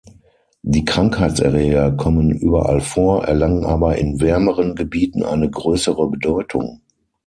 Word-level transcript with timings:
Die 0.63 0.83
Krankheitserreger 0.83 1.91
kommen 1.91 2.31
überall 2.31 2.81
vor, 2.81 3.23
erlangen 3.25 3.63
aber 3.65 3.99
in 3.99 4.19
wärmeren 4.19 4.73
Gebieten 4.73 5.21
eine 5.21 5.47
größere 5.51 6.09
Bedeutung. 6.09 6.81